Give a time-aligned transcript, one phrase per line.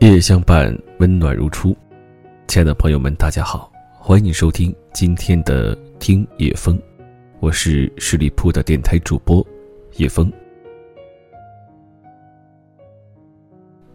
[0.00, 1.76] 夜相伴，温暖如初。
[2.48, 6.80] 亲爱的朋友们，大家好，欢迎收听今天的听夜风，
[7.38, 9.46] 我是十里铺的电台主播
[9.96, 10.32] 叶风。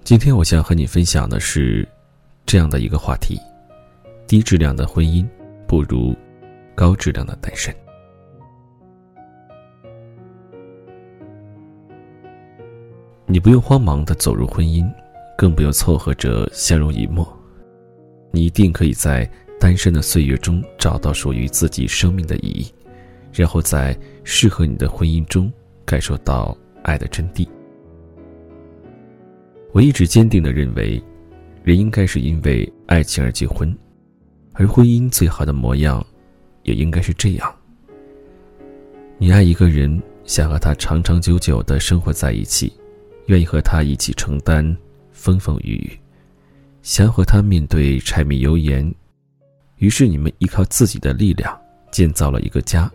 [0.04, 1.86] 今天我想和你分享的是
[2.46, 3.38] 这样的一个话题：
[4.28, 5.28] 低质量的婚姻
[5.68, 6.16] 不如
[6.76, 7.76] 高质量的单身。
[13.28, 14.90] 你不用慌忙的走入婚姻。
[15.38, 17.28] 更不用凑合着相濡以沫，
[18.32, 19.30] 你一定可以在
[19.60, 22.74] 单身的岁月中找到属于自己生命的意义，
[23.34, 23.94] 然后在
[24.24, 25.52] 适合你的婚姻中
[25.84, 27.46] 感受到爱的真谛。
[29.74, 31.04] 我一直坚定的认为，
[31.66, 33.78] 人应该是因为爱情而结婚，
[34.54, 36.02] 而婚姻最好的模样，
[36.64, 37.54] 也应该是这样：
[39.18, 42.72] 你爱一个人，想和他长长久久的生活在一起，
[43.28, 44.76] 愿意和他一起承担。
[45.12, 46.00] 风风雨雨，
[46.84, 48.94] 想和他面对柴米油盐，
[49.78, 51.60] 于是你们依靠自己的力量
[51.90, 52.92] 建造了一个家，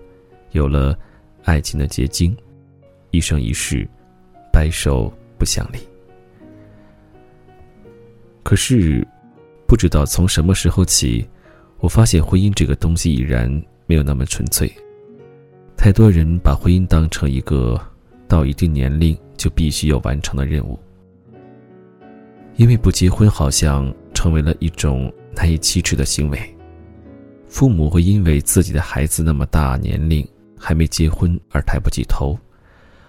[0.53, 0.97] 有了
[1.42, 2.37] 爱情的结晶，
[3.11, 3.89] 一生一世，
[4.53, 5.78] 白首不相离。
[8.44, 9.05] 可是，
[9.67, 11.27] 不知道从什么时候起，
[11.78, 13.50] 我发现婚姻这个东西已然
[13.87, 14.72] 没有那么纯粹。
[15.77, 17.81] 太多人把婚姻当成一个
[18.31, 20.78] 到一定年龄就必须要完成的任务。
[22.56, 26.39] 因为不结婚好像成为了一种难以启齿的行为，
[27.48, 32.39] 父母会因为自己的孩子那么大年龄还没结婚而抬不起头，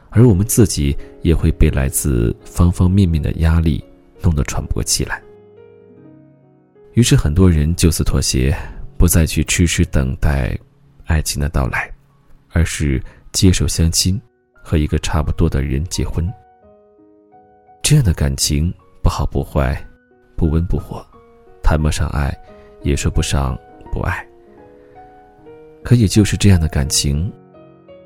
[0.09, 3.83] 而我们自己也会被来自方方面面的压力
[4.21, 5.21] 弄得喘不过气来。
[6.93, 8.55] 于是很多人就此妥协，
[8.97, 10.57] 不再去痴痴等待
[11.05, 11.91] 爱情的到来，
[12.49, 13.01] 而是
[13.33, 14.21] 接受相亲，
[14.71, 16.25] 和一个差不多的人结婚。
[17.83, 18.73] 这样的感情。
[19.03, 19.75] 不好不坏，
[20.35, 21.03] 不温不火，
[21.63, 22.31] 谈不上爱，
[22.83, 23.57] 也说不上
[23.91, 24.23] 不爱。
[25.83, 27.33] 可也就是这样的感情，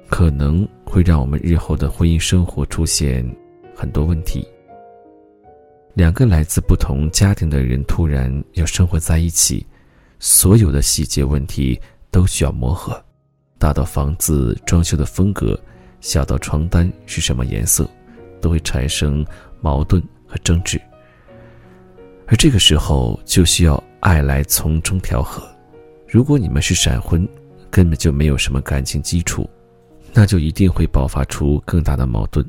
[0.07, 3.29] 可能会让我们日后的婚姻生活出现
[3.75, 4.47] 很多问题。
[5.95, 9.68] 两个来自不同家庭的人突然要生活在一起，
[10.18, 11.78] 所有的细节问题
[12.09, 13.03] 都需要磨合，
[13.59, 15.59] 大到房子装修的风格，
[16.05, 17.89] 小到床单是什么颜色，
[18.39, 19.25] 都会产生
[19.59, 19.99] 矛盾。
[20.27, 20.81] 和争执，
[22.25, 25.47] 而这个时候就需要爱来从中调和。
[26.09, 27.27] 如果你们是闪婚，
[27.69, 29.47] 根本就没有什么感情基础，
[30.13, 32.44] 那就一定会爆发出更大的矛盾。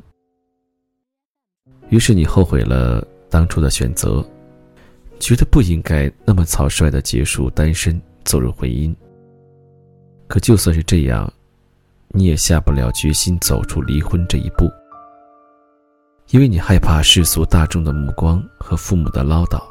[1.89, 4.27] 于是你后悔了当初的选择，
[5.19, 8.93] 觉得不应该那么草率的结束单身，走入婚姻。
[10.27, 11.31] 可就算是这样，
[12.09, 14.69] 你也下不了决心走出离婚这一步。
[16.29, 19.61] 因为你害怕世俗大众的目光和父母的唠叨，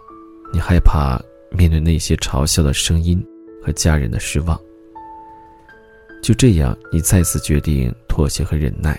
[0.52, 1.20] 你害怕
[1.50, 3.22] 面对那些嘲笑的声音
[3.62, 4.58] 和家人的失望。
[6.22, 8.98] 就这样，你再次决定妥协和忍耐。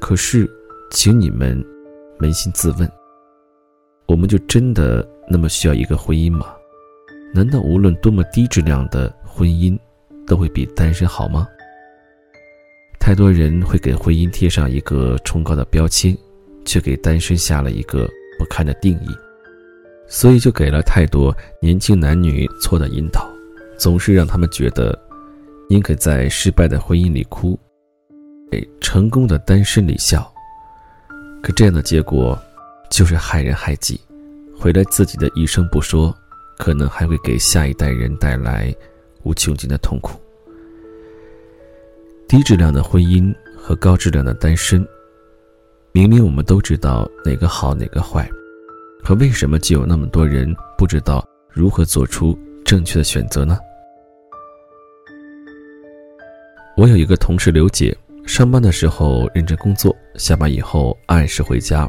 [0.00, 0.50] 可是，
[0.90, 1.64] 请你们
[2.18, 2.90] 扪心自问：
[4.06, 6.54] 我们就真的那么需要一个婚姻吗？
[7.32, 9.78] 难道无论多么低质量的婚姻，
[10.26, 11.46] 都会比单身好吗？
[13.04, 16.16] 太多人会给婚姻贴上一个崇高的标签，
[16.64, 19.08] 却给单身下了一个不堪的定义，
[20.08, 23.30] 所以就给了太多年轻男女错的引导，
[23.76, 24.98] 总是让他们觉得，
[25.68, 27.60] 宁可在失败的婚姻里哭，
[28.50, 30.26] 给成功的单身里笑。
[31.42, 32.42] 可这样的结果，
[32.90, 34.00] 就是害人害己，
[34.58, 36.16] 毁了自己的一生不说，
[36.56, 38.74] 可能还会给下一代人带来
[39.24, 40.18] 无穷尽的痛苦。
[42.26, 44.86] 低质量的婚姻和高质量的单身，
[45.92, 48.28] 明明我们都知道哪个好哪个坏，
[49.02, 53.58] 可为什么就有那么多人不知道如何做出正确的选择呢？
[56.76, 57.96] 我有一个同事刘姐，
[58.26, 61.88] 上班的时候认真工作，下班以后按时回家，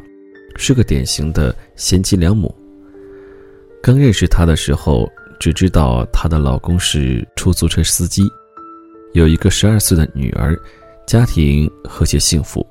[0.57, 2.53] 是个典型的贤妻良母。
[3.81, 8.29] 刚认识她的时候，只知道她的老公是出租车司机。
[9.15, 10.59] 有一个十二岁的女儿，
[11.07, 12.67] 家庭和谐幸福。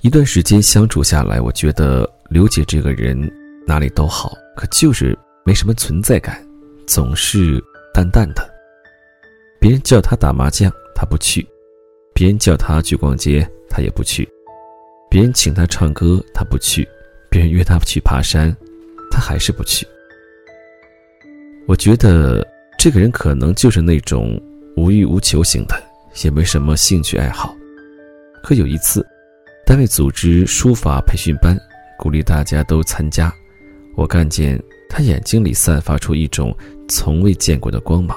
[0.00, 3.30] 一段时间相处下来，我觉得刘姐这个人
[3.66, 5.14] 哪里都好，可就是
[5.44, 6.42] 没什么存在感，
[6.86, 7.62] 总是
[7.92, 8.50] 淡淡的。
[9.60, 11.46] 别人叫她打麻将，她不去；
[12.14, 14.26] 别人叫她去逛街，她也不去；
[15.10, 16.82] 别人请她唱歌，她不去；
[17.28, 18.56] 别人约她去爬山，
[19.10, 19.86] 她还是不去。
[21.68, 22.42] 我觉得
[22.78, 24.40] 这个人可能就是那种。
[24.76, 25.82] 无欲无求型的，
[26.24, 27.54] 也没什么兴趣爱好。
[28.42, 29.06] 可有一次，
[29.66, 31.58] 单位组织书法培训班，
[31.98, 33.32] 鼓励大家都参加。
[33.96, 34.58] 我看见
[34.88, 36.56] 他眼睛里散发出一种
[36.88, 38.16] 从未见过的光芒，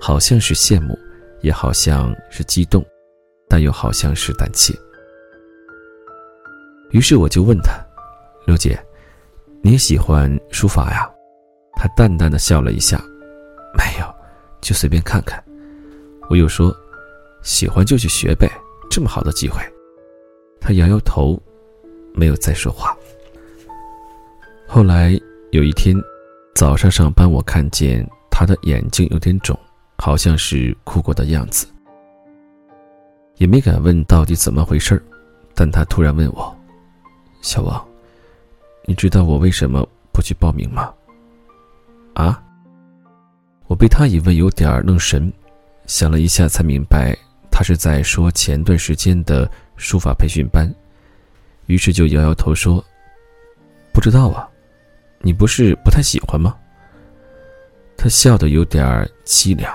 [0.00, 0.98] 好像是羡慕，
[1.40, 2.84] 也好像是激动，
[3.48, 4.74] 但又好像是胆怯。
[6.90, 7.72] 于是我就问他
[8.46, 8.78] ：“刘姐，
[9.62, 11.10] 你也喜欢书法呀？”
[11.76, 13.02] 他淡淡的笑了一下
[13.74, 14.14] ：“没有，
[14.60, 15.42] 就随便看看。”
[16.28, 16.74] 我又说
[17.42, 18.50] ：“喜欢就去学呗，
[18.90, 19.60] 这么好的机会。”
[20.60, 21.40] 他摇摇头，
[22.14, 22.96] 没有再说话。
[24.66, 25.18] 后来
[25.52, 25.94] 有一天
[26.54, 29.58] 早上上班，我看见他的眼睛有点肿，
[29.98, 31.66] 好像是哭过的样子，
[33.36, 35.00] 也没敢问到底怎么回事
[35.54, 36.56] 但他突然问我。
[37.42, 37.86] 小王，
[38.86, 40.92] 你知道我为什么不去报名吗？
[42.14, 42.42] 啊！
[43.66, 45.32] 我被他一问有点愣神，
[45.86, 47.16] 想了一下才明白，
[47.50, 50.72] 他是在说前段时间的书法培训班，
[51.66, 52.84] 于是就摇摇头说
[53.92, 54.48] ：“不知道啊，
[55.20, 56.56] 你不是不太喜欢吗？”
[57.96, 59.72] 他笑得有点凄凉，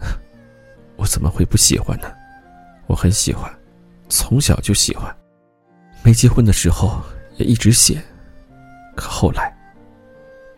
[0.96, 2.12] 我怎么会不喜欢呢？
[2.86, 3.50] 我很喜欢，
[4.08, 5.14] 从小就喜欢。
[6.02, 7.02] 没结婚的时候
[7.36, 8.00] 也一直写，
[8.94, 9.52] 可后来，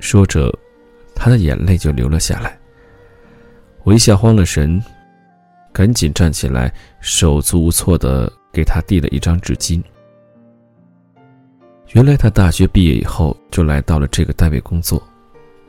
[0.01, 0.53] 说着，
[1.15, 2.58] 他的眼泪就流了下来。
[3.89, 4.85] 我一下慌了神，
[5.73, 6.71] 赶紧站起来，
[7.01, 9.83] 手足无措的给他递了一张纸巾。
[11.93, 15.03] 原来他大学毕业以后就来到了这个单位工作，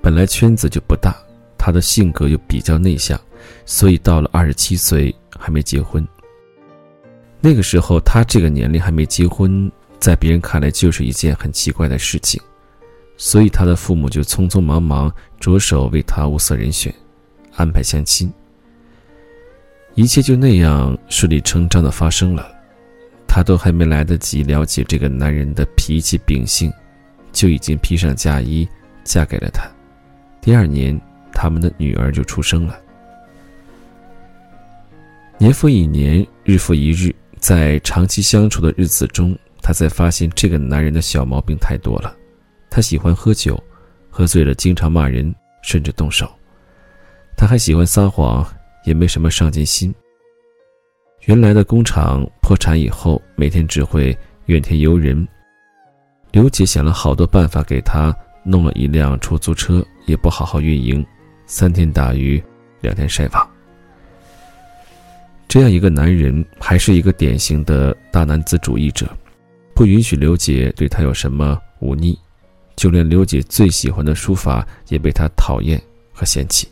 [0.01, 1.15] 本来圈子就不大，
[1.57, 3.17] 他的性格又比较内向，
[3.65, 6.05] 所以到了二十七岁还没结婚。
[7.39, 12.41] 那个时候，他这个年龄还没结婚，在别人看来就是一件很奇怪的事情，
[13.15, 16.93] 所以他的父母就匆匆忙忙着手为他物色人选，
[17.59, 18.31] 安排相亲。
[19.95, 22.49] 一切就那样顺理成章的发生了，
[23.27, 26.71] 他都还没来得及了解这个男人的脾气秉性，
[27.33, 28.65] 就已经披上嫁衣
[29.03, 29.69] 嫁给了他。
[30.39, 30.99] 第二年，
[31.33, 32.79] 他们的女儿就出生了。
[35.37, 37.13] 年复一年，日复一日。
[37.39, 42.15] 在长期相处的日子中，他才发现这个男人的小毛病太多了。
[42.69, 43.61] 他喜欢喝酒，
[44.09, 46.29] 喝醉了经常骂人，甚至动手。
[47.39, 48.45] 他还喜欢撒谎，
[48.83, 49.95] 也没什么上进心。
[51.21, 54.15] 原来的工厂破产以后，每天只会
[54.47, 55.25] 怨天尤人。
[56.31, 58.13] 刘姐想了好多办法给他
[58.43, 61.03] 弄了一辆出租车，也不好好运营，
[61.45, 62.43] 三天打鱼，
[62.81, 63.49] 两天晒网。
[65.47, 69.09] 这样一个男人，还是一个典型的大男子主义者，
[69.73, 72.19] 不允许刘姐对他有什么忤逆，
[72.75, 75.81] 就连刘姐最喜欢的书法也被他讨厌
[76.11, 76.67] 和嫌弃。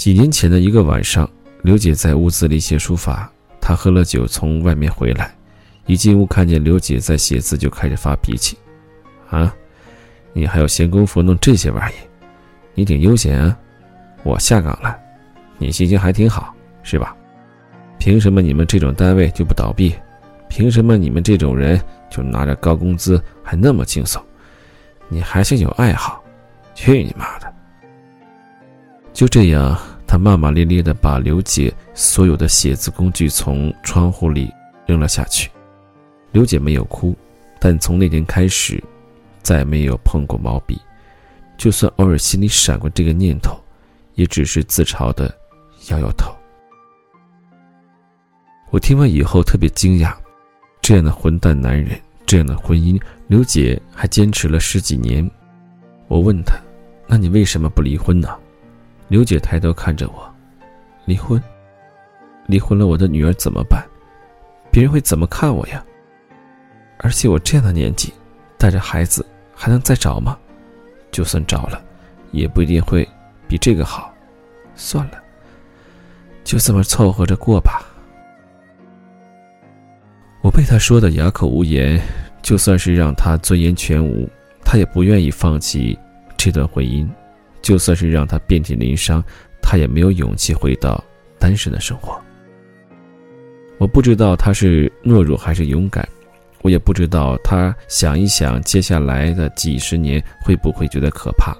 [0.00, 1.28] 几年前的一个晚上，
[1.60, 3.30] 刘姐在屋子里写书法，
[3.60, 5.30] 他喝了酒从外面回来，
[5.84, 8.56] 一进屋看见刘姐在写字，就开始发脾气
[9.28, 9.54] ：“啊，
[10.32, 11.94] 你还有闲工夫弄这些玩意？
[12.74, 13.54] 你挺悠闲啊！
[14.22, 14.98] 我下岗了，
[15.58, 17.14] 你心情还挺好。”是吧？
[17.98, 19.94] 凭什么你们这种单位就不倒闭？
[20.48, 24.24] 凭什么你们这种人就拿着高工资还那么轻松？
[25.10, 26.24] 你还想有爱好？
[26.74, 27.49] 去你妈的！
[29.20, 34.50] 就这样，他骂骂咧咧的把刘姐所有的写字工具从窗户里
[34.86, 35.50] 扔了下去。
[36.32, 37.14] 刘姐没有哭，
[37.58, 38.82] 但从那天开始，
[39.42, 40.80] 再没有碰过毛笔。
[41.58, 43.60] 就算偶尔心里闪过这个念头，
[44.14, 45.30] 也只是自嘲的
[45.90, 46.34] 摇摇头。
[48.70, 50.14] 我听完以后特别惊讶，
[50.80, 55.30] 这样的混蛋男人，这样的婚姻，刘姐还坚持了十几年。
[56.08, 56.54] 我问她
[57.06, 58.26] ：“那你为什么不离婚呢？”
[59.10, 60.34] 刘姐抬头看着我
[61.04, 61.42] ：“离婚？
[62.46, 63.84] 离婚了，我的女儿怎么办？
[64.70, 65.84] 别人会怎么看我呀？
[66.98, 68.12] 而且我这样的年纪，
[68.56, 70.38] 带着孩子还能再找吗？
[71.10, 71.82] 就算找了，
[72.30, 73.06] 也不一定会
[73.48, 74.14] 比这个好。
[74.76, 75.20] 算了，
[76.44, 77.84] 就这么凑合着过吧。”
[80.40, 82.00] 我被他说的哑口无言，
[82.42, 84.30] 就算是让他尊严全无，
[84.64, 85.98] 他也不愿意放弃
[86.36, 87.08] 这段婚姻；
[87.62, 89.22] 就算是让他遍体鳞伤，
[89.62, 91.02] 他也没有勇气回到
[91.38, 92.20] 单身的生活。
[93.78, 96.06] 我不知道他是懦弱还是勇敢，
[96.62, 101.56] 我也不知道他想一想接下来的几十年会不会觉得可怕。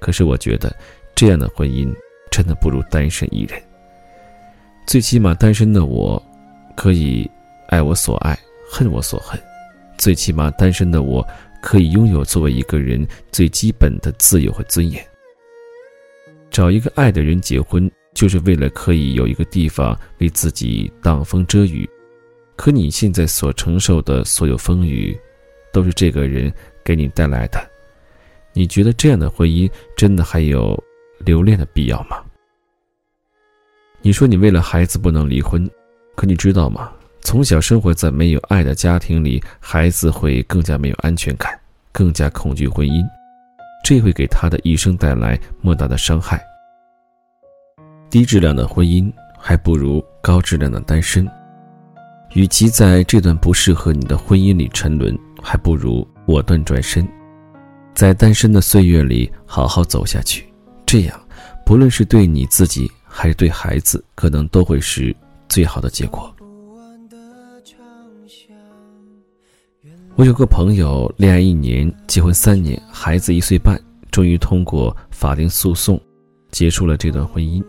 [0.00, 0.74] 可是我觉得，
[1.14, 1.94] 这样的婚姻
[2.30, 3.60] 真的不如单身一人。
[4.86, 6.22] 最起码，单身的我，
[6.76, 7.30] 可以。
[7.70, 8.36] 爱我所爱，
[8.68, 9.40] 恨我所恨，
[9.96, 11.24] 最起码单身的我
[11.60, 15.04] 可以拥有作为一个人最基本的自由和尊严。
[16.50, 21.88] 找一个爱的人结婚，就是为了可以有一个地方为自己挡风遮雨。
[22.56, 25.18] 可你现在所承受的所有风雨，
[25.72, 26.52] 都是这个人
[26.84, 27.70] 给你带来的。
[28.52, 30.76] 你觉得这样的婚姻真的还有
[31.20, 32.22] 留恋的必要吗？
[34.02, 35.70] 你说你为了孩子不能离婚，
[36.16, 36.92] 可你知道吗？
[37.22, 41.58] 从小生活在没有爱的家庭里，孩子会更加没有安全感，
[41.92, 43.04] 更加恐惧婚姻。
[43.84, 46.42] 这会给他的一生带来莫大的伤害。
[48.10, 51.28] 低质量的婚姻还不如高质量的单身。
[52.34, 57.06] 与其在这段不适合你的婚姻里沉沦，还不如果断转身，
[57.94, 60.48] 在单身的岁月里好好走下去。
[60.86, 61.20] 这样，
[61.64, 65.14] 不论是对你自己还是对孩子，可能都会是
[65.48, 66.32] 最好的结果。
[70.20, 75.98] 我有个朋友，恋爱一年，结婚三年，孩子一岁半，终于通过法定诉讼，
[76.50, 77.64] 结束了这段婚姻。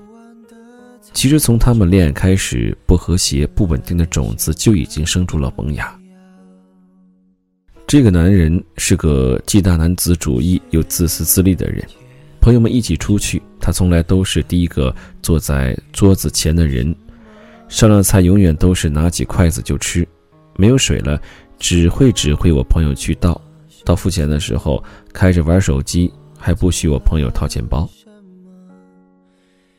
[1.13, 5.97] 其实从他们恋爱开始，不和谐、不稳定的种子就已经生出了萌芽。
[7.87, 11.81] 这个男人是个既大男子主义又自私自利的人。
[12.41, 16.93] 朋友们一起出去，他从来都是第一个坐在桌子前的人，
[17.69, 20.05] 上了菜永远都是拿起筷子就吃，
[20.57, 21.17] 没有水了。
[21.61, 23.39] 只会指挥我朋友去倒，
[23.85, 27.87] 到付钱的时候开着玩手机，还不许我朋友掏钱包。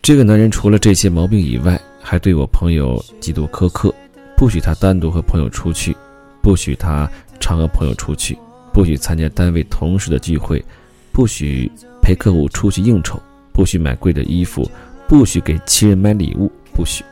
[0.01, 3.93] 这个男人除了这些毛病以外，还对我朋友极度苛刻，
[4.37, 5.95] 不许他单独和朋友出去，
[6.41, 7.11] 不许他
[7.41, 8.39] 常和朋友出去，
[8.73, 10.65] 不许参加单位同事的聚会，
[11.11, 11.69] 不许
[12.01, 13.21] 陪客户出去应酬，
[13.53, 14.71] 不许买贵的衣服，
[15.09, 17.05] 不许给亲人买礼物，不许。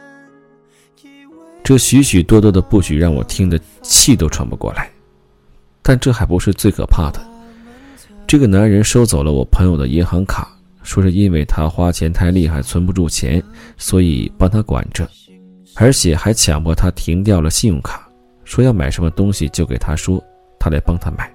[1.71, 4.91] 这许许多多的不许让我听得气都喘不过来，
[5.83, 7.21] 但这还不是最可怕的。
[8.27, 10.49] 这个男人收走了我朋友的银行卡，
[10.83, 13.41] 说是因为他花钱太厉害，存不住钱，
[13.77, 15.09] 所以帮他管着，
[15.77, 18.05] 而且还强迫他停掉了信用卡，
[18.43, 20.21] 说要买什么东西就给他说，
[20.59, 21.33] 他来帮他买。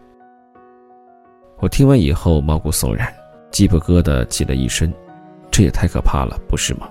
[1.62, 3.08] 我听完以后毛骨悚然，
[3.52, 4.94] 鸡皮疙瘩起了一身，
[5.50, 6.90] 这也太可怕了，不是吗？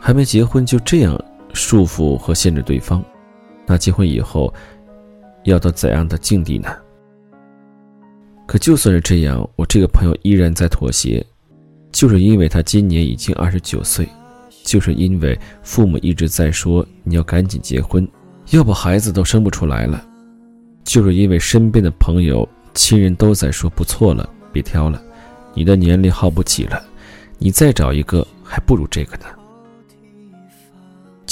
[0.00, 1.16] 还没结婚就这样。
[1.52, 3.04] 束缚和限制对方，
[3.66, 4.52] 那结婚以后
[5.44, 6.68] 要到怎样的境地呢？
[8.46, 11.24] 可就算是这样，我这个朋友依然在妥协，
[11.90, 14.06] 就是因为他今年已经二十九岁，
[14.64, 18.06] 就是因为父母一直在说你要赶紧结婚，
[18.50, 20.04] 要不孩子都生不出来了，
[20.84, 25.00] 就是因为身边的朋友、亲人都在说不错了，别挑了，
[25.54, 26.82] 你的年龄耗不起了，
[27.38, 29.24] 你再找一个还不如这个呢。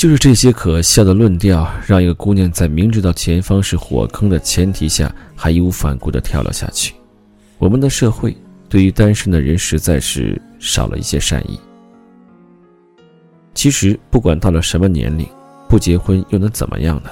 [0.00, 6.94] 就是这些可笑的论调，让一个姑娘在明知道前方是火坑的前提下，还义无反顾地跳了下去。
[7.58, 8.34] 我们的社会
[8.66, 11.60] 对于单身的人实在是少了一些善意。
[13.52, 15.28] 其实，不管到了什么年龄，
[15.68, 17.10] 不结婚又能怎么样呢？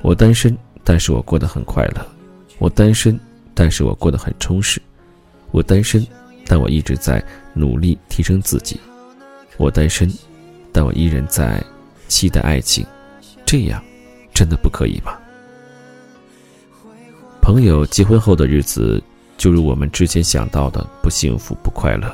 [0.00, 2.00] 我单身，但是我过得很快乐；
[2.58, 3.20] 我单身，
[3.52, 4.80] 但是我过得很充实；
[5.50, 6.02] 我单身，
[6.46, 8.78] 但我一直在努力提升自己；
[9.58, 10.10] 我单身，
[10.72, 11.62] 但我依然在。
[12.08, 12.86] 期待爱情，
[13.44, 13.82] 这样
[14.32, 15.16] 真的不可以吗？
[17.40, 19.02] 朋友结婚后的日子，
[19.36, 22.10] 就如我们之前想到的，不幸福、不快乐，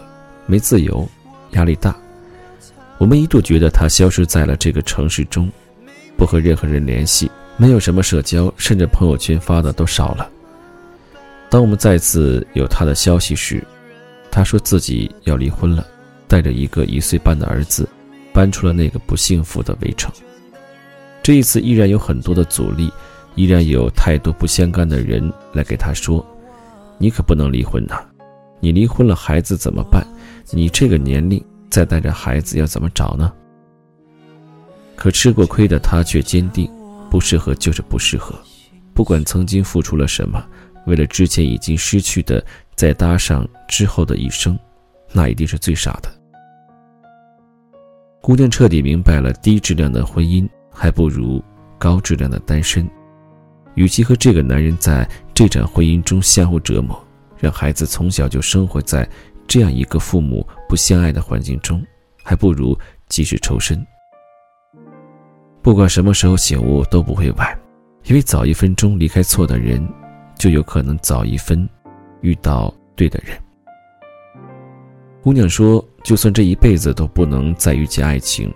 [0.47, 1.09] 没自由，
[1.53, 1.97] 压力大。
[2.99, 5.51] 我们一度觉得他消失在了这个城市中，
[6.17, 10.29] 不和任何人联系，没有什么社交，甚至朋友圈发的都少了。
[11.49, 13.65] 当我们再次有他的消息时，
[14.31, 15.87] 他说自己要离婚了，
[16.29, 17.89] 带着一个一岁半的儿子。
[18.33, 20.13] 搬出了那个不幸福的围城。
[21.23, 22.91] 这一次依然有很多的阻力，
[23.35, 26.25] 依然有太多不相干的人来给他说
[26.99, 28.03] ：“你可不能离婚呐！
[28.59, 30.07] 你离婚了，孩子怎么办？
[30.51, 33.33] 你这个年龄再带着孩子要怎么找呢？”
[34.97, 36.71] 可吃过亏的他却坚定：
[37.11, 38.35] 不适合就是不适合，
[38.93, 40.45] 不管曾经付出了什么，
[40.87, 42.45] 为了之前已经失去的
[42.75, 44.59] 再搭上之后的一生，
[45.13, 46.20] 那一定是最傻的。
[48.23, 51.43] 姑娘彻底明白了，低质量的婚姻还不如
[51.79, 52.89] 高质量的单身。
[53.75, 57.03] 与其和这个男人在这场婚姻中相互折磨，
[57.39, 59.09] 让孩子从小就生活在
[59.47, 61.83] 这样一个父母不相爱的环境中，
[62.23, 63.85] 还不如及时抽身。
[65.63, 67.59] 不管什么时候醒悟都不会晚，
[68.05, 69.83] 因为早一分钟离开错的人，
[70.39, 71.67] 就有可能早一分
[72.21, 73.35] 遇到对的人。
[75.23, 78.53] 姑娘说：“就算这一辈子都不能再遇见爱情，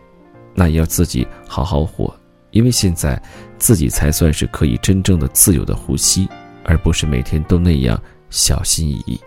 [0.54, 2.14] 那也要自己好好活，
[2.52, 3.20] 因为现在
[3.58, 6.26] 自己才算是可以真正的自由的呼吸，
[6.64, 9.20] 而不是每天都那样小心翼翼。”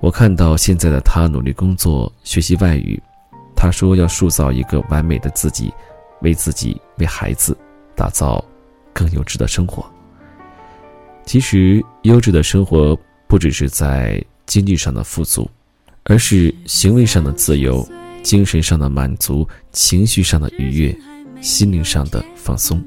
[0.00, 3.02] 我看到现在的他努力工作，学习外语。
[3.56, 5.72] 他说要塑造一个完美的自己，
[6.20, 7.56] 为自己、为孩子
[7.94, 8.44] 打造
[8.92, 9.82] 更优质的生活。
[11.24, 12.96] 其实，优质的生活
[13.26, 15.50] 不只是在经济上的富足，
[16.04, 17.86] 而是行为上的自由、
[18.22, 20.96] 精神上的满足、情绪上的愉悦、
[21.40, 22.82] 心灵上的放松。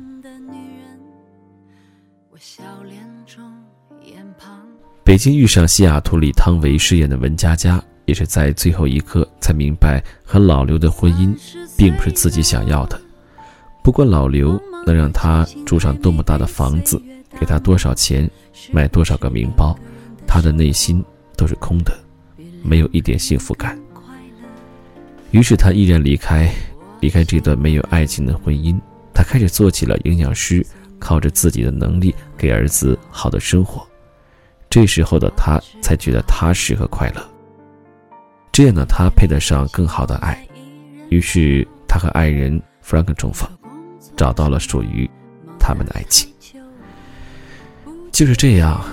[5.03, 7.83] 北京遇上西雅图里汤唯饰演的文佳佳。
[8.05, 11.31] 也是在最后一刻才明白，和老刘的婚姻
[11.77, 12.99] 并不是自己想要的。
[13.83, 16.99] 不管老刘能让他住上多么大的房子，
[17.39, 18.27] 给他多少钱，
[18.71, 19.77] 买多少个名包，
[20.25, 21.05] 他的内心
[21.39, 21.97] 都是空的，
[22.61, 23.79] 没有一点幸福感。
[25.31, 26.51] 于是他毅然离开，
[26.99, 28.77] 离开这段没有爱情的婚姻。
[29.13, 30.65] 他开始做起了营养师，
[30.99, 33.87] 靠着自己的能力给儿子好的生活。
[34.69, 37.29] 这时候的他才觉得踏实和快乐。
[38.51, 40.45] 这样的他配得上更好的爱，
[41.09, 43.49] 于是他和爱人 Frank 重逢，
[44.17, 45.09] 找到了属于
[45.57, 46.29] 他们的爱情。
[48.11, 48.83] 就是这样，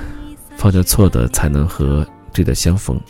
[0.56, 2.06] 放下错的，才能和
[2.37, 3.00] 对的相逢。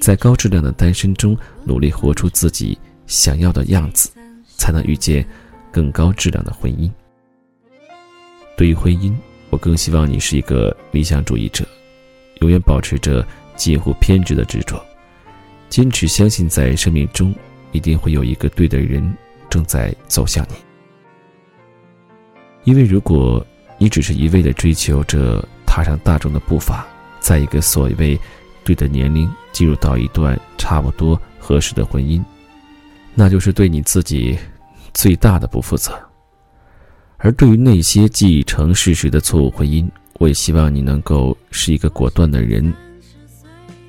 [0.00, 4.08] 在高质量的单身中，努力活出自己想要的样子，
[4.56, 5.26] 才能遇见
[5.72, 6.90] 更高质量的婚姻。
[8.56, 9.14] 对于婚姻，
[9.50, 11.66] 我更希望你是一个理想主义者，
[12.40, 14.82] 永远保持着近乎偏执的执着。
[15.68, 17.34] 坚持相信，在生命中
[17.72, 19.14] 一定会有一个对的人
[19.50, 20.54] 正在走向你。
[22.64, 23.44] 因为如果
[23.78, 26.86] 你只是一味的追求着踏上大众的步伐，
[27.20, 28.18] 在一个所谓
[28.64, 32.22] 对的年龄进入到一段差不多合适的婚姻，
[33.14, 34.38] 那就是对你自己
[34.94, 35.92] 最大的不负责。
[37.18, 42.72] 而对于那些既已成事实的错误婚姻，我也希望你能够是一个果断的人，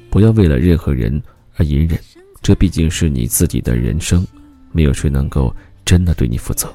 [0.09, 1.21] 不要为了任何人。
[1.57, 1.99] 而隐忍，
[2.41, 4.25] 这毕竟是你自己的人生，
[4.71, 6.73] 没有谁能够真的对你负责。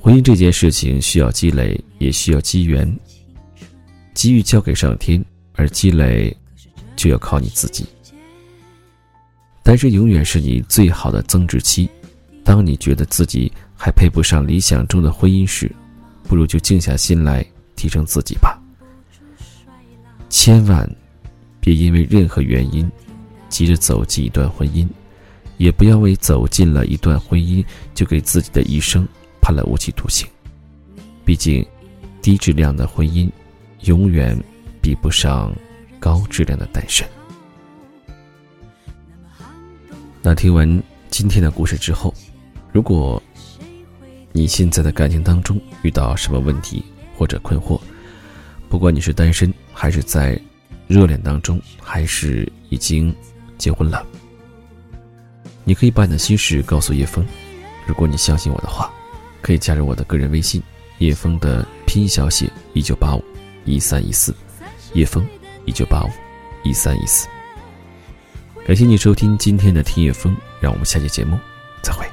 [0.00, 2.90] 婚姻这件事情需要积累，也需要机缘。
[4.14, 5.22] 机遇交给上天，
[5.60, 6.34] 而积累
[6.96, 7.84] 就要靠你自己。
[9.62, 11.86] 单身永远是你最好的增值期。
[12.42, 15.70] 当你觉得自己还配不上理想中的婚姻时，
[16.24, 17.44] 不如就静下心来
[17.76, 18.58] 提升自己吧。
[20.30, 20.90] 千万。
[21.62, 22.90] 别因为任何原因
[23.50, 24.88] 急着走进一段婚姻，
[25.58, 27.62] 也不要为走进了一段婚姻
[27.94, 29.06] 就给自己的一生
[29.42, 30.26] 判了无期徒刑。
[31.22, 31.62] 毕竟，
[32.22, 33.30] 低质量的婚姻
[33.82, 34.42] 永远
[34.80, 35.54] 比不上
[35.98, 37.06] 高质量的单身。
[40.22, 42.14] 那听完今天的故事之后，
[42.72, 43.22] 如果
[44.32, 46.84] 你现在的感情当中遇到什么问题
[47.16, 47.80] 或者困惑，
[48.68, 50.40] 不管你是单身还是在。
[50.90, 53.14] 热恋当中，还是已经
[53.56, 54.04] 结婚了？
[55.62, 57.24] 你可以把你的心事告诉叶枫。
[57.86, 58.92] 如果你相信我的话，
[59.40, 60.60] 可以加入我的个人微信
[60.98, 63.22] “叶枫”的拼音小写一九八五
[63.64, 64.34] 一三一四，
[64.94, 65.26] 叶枫
[65.64, 66.10] 一九八五
[66.62, 67.28] 一三一四。
[68.66, 71.38] 感谢你收听今天的听叶枫，让我们下期节目
[71.82, 72.04] 再会